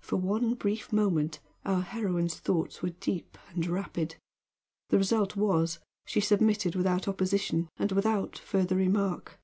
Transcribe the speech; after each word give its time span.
For 0.00 0.16
one 0.16 0.54
brief 0.54 0.92
moment 0.92 1.38
our 1.64 1.82
heroine's 1.82 2.34
thoughts 2.40 2.82
were 2.82 2.88
deep 2.90 3.38
and 3.50 3.64
rapid; 3.64 4.16
the 4.88 4.98
result 4.98 5.36
was 5.36 5.78
she 6.04 6.20
submitted 6.20 6.74
without 6.74 7.06
opposition 7.06 7.68
and 7.78 7.92
without 7.92 8.36
further 8.38 8.74
remark. 8.74 9.40